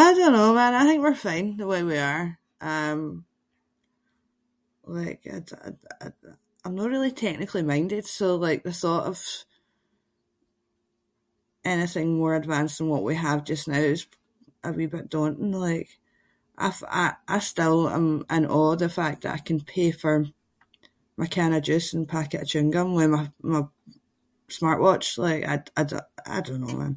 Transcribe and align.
I 0.00 0.14
don’t 0.14 0.32
know 0.38 0.52
man, 0.60 0.72
I 0.80 0.84
think 0.88 1.00
we’re 1.02 1.24
fine 1.26 1.48
the 1.60 1.70
way 1.72 1.82
we 1.92 1.98
are. 2.12 2.24
Um, 2.74 3.00
like 5.00 5.20
I 5.36 5.38
don- 5.48 5.78
I- 6.04 6.18
I’m 6.64 6.74
no 6.78 6.84
really 6.92 7.14
technically 7.26 7.64
minded 7.72 8.04
so 8.18 8.26
like 8.46 8.60
the 8.62 8.80
thought 8.82 9.08
of 9.12 9.18
anything 11.74 12.08
more 12.10 12.34
advanced 12.40 12.76
that 12.78 12.90
what 12.92 13.08
we 13.08 13.16
have 13.26 13.50
just 13.52 13.66
now 13.74 13.82
is 13.94 14.02
a 14.66 14.68
wee 14.76 14.92
bit 14.94 15.12
daunting. 15.14 15.52
Like 15.70 15.90
I’ve- 16.66 16.90
I- 17.04 17.18
I 17.34 17.38
still 17.52 17.78
am 17.98 18.08
in 18.36 18.44
awe 18.58 18.74
of 18.74 18.82
the 18.84 18.96
fact 19.00 19.18
that 19.20 19.36
I 19.38 19.42
can 19.48 19.60
pay 19.74 19.88
for 20.02 20.14
my 21.20 21.28
can 21.36 21.52
of 21.58 21.64
juice 21.68 21.90
and 21.94 22.12
packet 22.14 22.42
of 22.44 22.48
chewing 22.50 22.72
gum 22.74 22.88
with 22.98 23.10
my- 23.16 23.32
my 23.54 23.62
smart 24.58 24.80
watch 24.86 25.06
like 25.26 25.42
I 25.52 25.54
don- 25.90 26.00
I- 26.28 26.34
I 26.36 26.38
don’t 26.46 26.62
know 26.64 26.76
man. 26.84 26.94